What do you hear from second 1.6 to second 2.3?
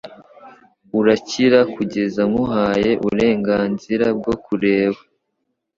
kugeza